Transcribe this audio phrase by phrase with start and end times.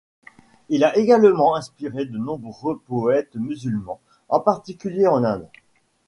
[0.69, 5.47] Il a également inspiré de nombreux poètes musulmans, en particulier en Inde.